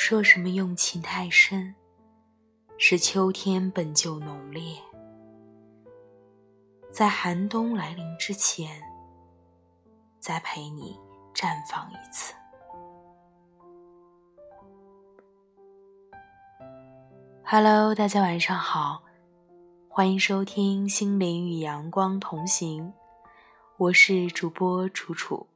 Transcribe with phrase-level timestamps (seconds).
[0.00, 1.74] 说什么用情太深，
[2.78, 4.78] 是秋天本就浓烈，
[6.92, 8.80] 在寒冬来临之前，
[10.20, 10.96] 再陪你
[11.34, 12.32] 绽放一次。
[17.44, 19.02] Hello，大家晚上好，
[19.88, 22.84] 欢迎收听《心灵与阳光同行》，
[23.76, 25.48] 我是主播楚楚。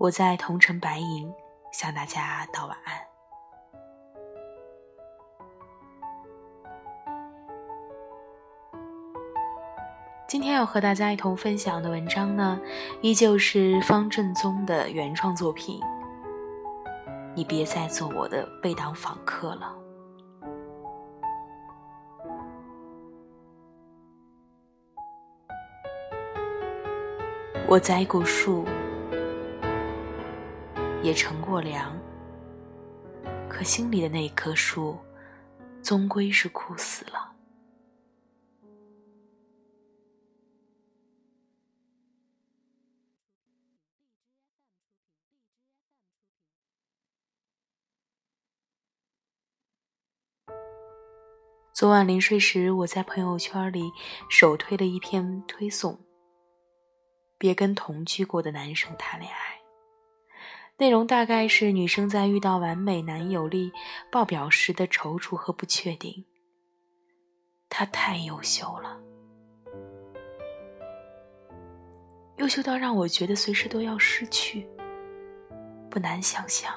[0.00, 1.30] 我在同城白银
[1.72, 2.94] 向大家道晚安。
[10.26, 12.58] 今天要和大家一同分享的文章呢，
[13.02, 15.78] 依旧是方正宗的原创作品。
[17.34, 19.76] 你别再做我的背档访客了。
[27.68, 28.64] 我栽过树。
[31.02, 31.98] 也乘过凉，
[33.48, 34.98] 可心里的那棵树，
[35.82, 37.34] 终归是枯死了。
[51.72, 53.90] 昨晚临睡时，我在朋友圈里
[54.28, 55.98] 首推了一篇推送：
[57.38, 59.59] 别跟同居过的男生谈恋爱。
[60.80, 63.70] 内容大概是女生在遇到完美男友力
[64.10, 66.24] 爆表时的踌躇和不确定。
[67.68, 68.98] 他太优秀了，
[72.38, 74.66] 优秀到让我觉得随时都要失去。
[75.90, 76.72] 不难想象，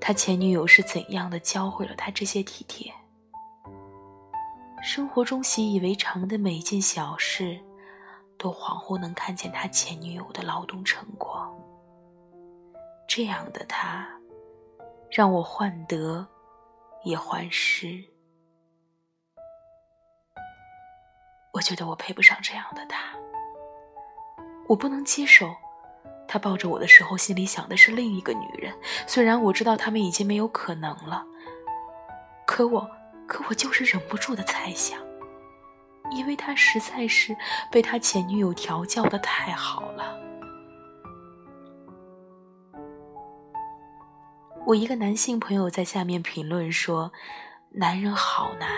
[0.00, 2.92] 他前女友是怎样的教会了他这些体贴。
[4.82, 7.56] 生活中习以为常的每一件小事，
[8.36, 11.48] 都恍惚能看见他前女友的劳动成果。
[13.16, 14.06] 这样的他，
[15.10, 16.26] 让我患得
[17.02, 18.04] 也患失。
[21.54, 23.16] 我觉得我配不上这样的他。
[24.68, 25.48] 我不能接受，
[26.28, 28.70] 他抱着我的时候，心里想的是另一个女人。
[29.06, 31.24] 虽然我知道他们已经没有可能了，
[32.46, 32.86] 可我，
[33.26, 35.00] 可我就是忍不住的猜想，
[36.10, 37.34] 因为他实在是
[37.72, 40.25] 被他前女友调教的太好了。
[44.66, 47.12] 我一个男性朋友在下面评论说
[47.70, 48.68] ：“男人好难，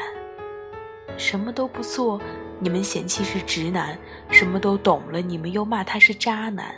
[1.16, 2.20] 什么都不做，
[2.60, 3.96] 你们嫌弃是直男；
[4.30, 6.74] 什么都懂了，你们又骂他是渣男。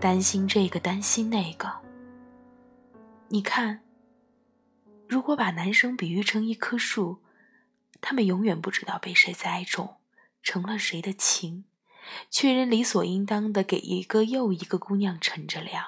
[0.00, 1.72] 担心这个，担心那个。
[3.28, 3.78] 你看，
[5.06, 7.22] 如果把男生比喻成一棵树，
[8.00, 9.98] 他们永远不知道被谁栽种，
[10.42, 11.66] 成了谁的情，
[12.28, 15.84] 却仍理所应当的给一个又一个姑娘乘着凉。”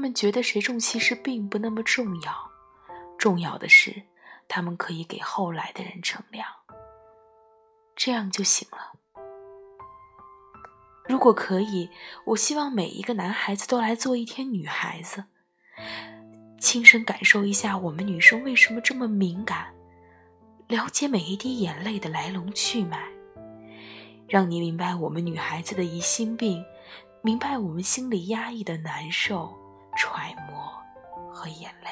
[0.00, 2.50] 他们觉得谁重其实并不那么重要，
[3.18, 4.04] 重要的是
[4.48, 6.48] 他们可以给后来的人乘凉，
[7.94, 8.98] 这样就行了。
[11.06, 11.90] 如果可以，
[12.28, 15.24] 我希望每一个男孩子都来做一天女孩子，
[16.58, 19.66] 亲身感受一下我们女生为什么这么敏感，
[20.66, 23.06] 了解每一滴眼泪的来龙去脉，
[24.26, 26.64] 让你明白我们女孩子的疑心病，
[27.20, 29.59] 明白我们心里压抑的难受。
[29.96, 30.72] 揣摩
[31.32, 31.90] 和眼泪。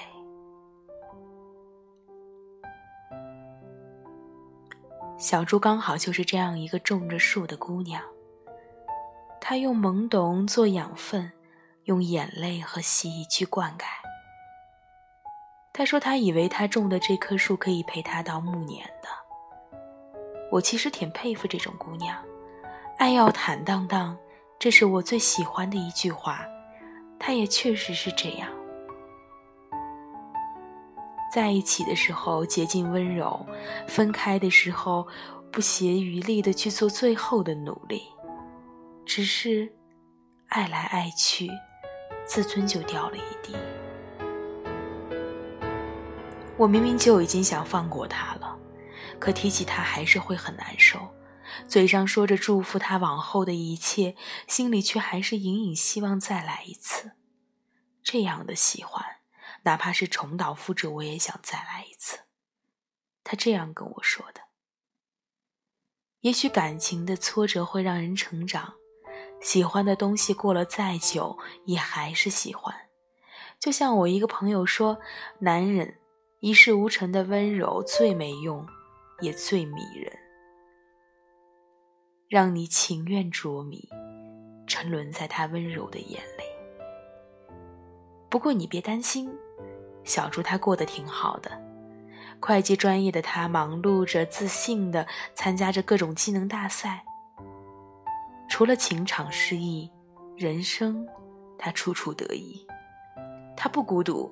[5.19, 8.03] 小猪刚好就是这样一个种着树的姑娘。
[9.41, 11.33] 她用懵懂做养分，
[11.85, 13.85] 用眼泪和蜥蜴去灌溉。
[15.73, 19.09] 她说：“她以为她种的这棵树可以陪她到暮年的。”
[20.53, 22.17] 我其实挺佩服这种姑娘，
[22.97, 24.17] 爱要坦荡荡，
[24.59, 26.47] 这是我最喜欢的一句话。
[27.19, 28.49] 他也确实是这样，
[31.33, 33.45] 在一起的时候竭尽温柔，
[33.87, 35.07] 分开的时候
[35.51, 38.03] 不竭余力的去做最后的努力。
[39.05, 39.71] 只是
[40.49, 41.51] 爱来爱去，
[42.25, 43.57] 自尊就掉了一地。
[46.57, 48.57] 我明明就已经想放过他了，
[49.19, 50.99] 可提起他还是会很难受。
[51.67, 54.17] 嘴上说着祝福他往后的一切，
[54.47, 57.13] 心里却还是隐隐希望再来一次。
[58.03, 59.05] 这样的喜欢，
[59.65, 62.21] 哪怕是重蹈覆辙，我也想再来一次。
[63.23, 64.43] 他这样跟我说的。
[66.21, 68.75] 也许感情的挫折会让人成长，
[69.41, 72.75] 喜欢的东西过了再久，也还是喜欢。
[73.61, 74.99] 就像我一个朋友说
[75.41, 75.99] ：“男人
[76.41, 78.67] 一事无成的温柔最没用，
[79.21, 80.17] 也最迷人。”
[82.29, 83.89] 让你情愿着迷，
[84.67, 86.45] 沉沦在他温柔的眼里。
[88.29, 89.35] 不过你别担心，
[90.05, 91.51] 小猪他过得挺好的。
[92.39, 97.03] 会计专业的他忙碌着，自信的参加着各种技能大赛。
[98.47, 99.91] 除了情场失意，
[100.37, 101.09] 人生
[101.59, 102.63] 他处处得意。
[103.57, 104.31] 他不孤独，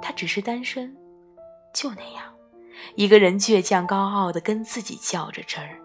[0.00, 0.96] 他只是单身，
[1.74, 2.32] 就那样，
[2.94, 5.80] 一个人倔强高傲的跟自己较着真儿。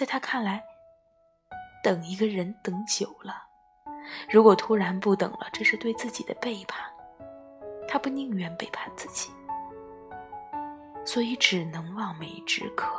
[0.00, 0.64] 在他看来，
[1.84, 3.34] 等一个人等久了，
[4.30, 6.80] 如果突然不等了，这是对自己的背叛。
[7.86, 9.30] 他不宁愿背叛自己，
[11.04, 12.90] 所以只能望梅止渴。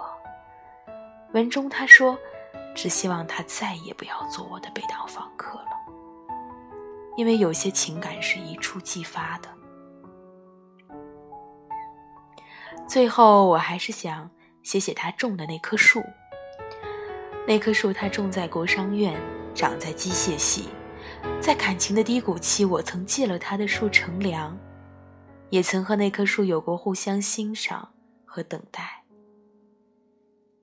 [1.34, 2.16] 文中他说
[2.78, 5.72] ：“只希望他再也不要做我的被当访客了。”
[7.18, 9.50] 因为有些情感是一触即发的。
[12.88, 14.30] 最后，我还是想
[14.62, 16.00] 写写他种的那棵树。
[17.48, 19.20] 那棵树，它种在国商院，
[19.54, 20.70] 长在机械系。
[21.42, 24.58] 在感情的低谷期，我曾借了他的树乘凉，
[25.50, 27.94] 也曾和那棵树有过互相欣赏
[28.26, 29.04] 和等待。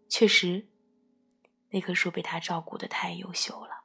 [0.08, 0.68] 确实，
[1.70, 3.84] 那棵树被他照顾的太优秀了。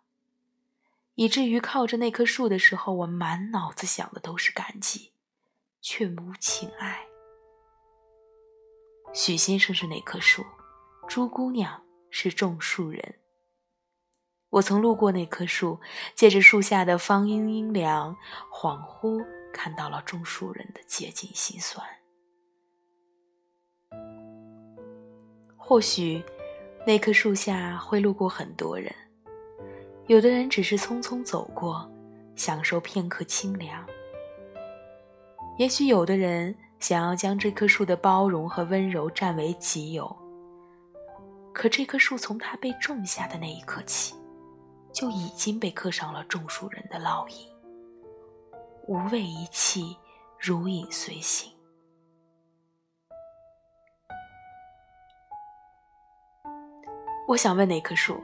[1.16, 5.12] 以至于靠着那棵树的时候，我满脑子想的都是感激，
[5.82, 7.06] 却无情爱。
[9.14, 10.44] 许先生是那棵树，
[11.08, 11.84] 朱姑娘
[12.16, 13.16] 是种树人。
[14.52, 15.80] 我曾路过那棵树，
[16.14, 18.16] 借着树下的芳阴阴凉，
[18.52, 21.84] 恍惚看到了种树人的竭尽心酸。
[25.58, 26.24] 或许，
[26.86, 28.94] 那棵树下会路过很多人。
[30.06, 31.92] 有的人只是匆匆走过，
[32.36, 33.84] 享受片刻清凉；
[35.58, 40.23] 也许有的人想要将这棵树的包容和温柔占为己有。
[41.54, 44.16] 可这棵树从它被种下的那一刻起，
[44.92, 47.48] 就已经被刻上了种树人的烙印。
[48.88, 49.96] 无畏一气，
[50.40, 51.52] 如影随形。
[57.28, 58.22] 我想问那棵树。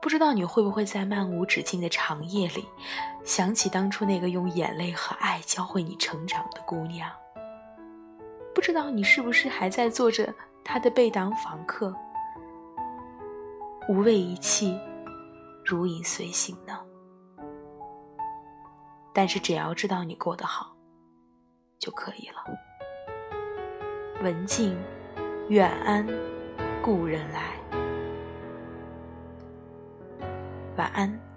[0.00, 2.68] 不知道你会不会在漫无止境的长夜里，
[3.24, 7.10] 想起当初那个用眼泪和爱教会你成长的姑娘？
[8.54, 10.30] 不知道你是不是还在做着
[10.62, 11.92] 她的背档访客，
[13.86, 14.80] 无畏一切，
[15.64, 16.80] 如影随形呢？
[19.12, 20.74] 但是只要知道你过得好，
[21.78, 22.42] 就可以了。
[24.22, 24.74] 文静，
[25.48, 26.06] 远安，
[26.82, 27.54] 故人来。
[30.76, 31.33] 晚安。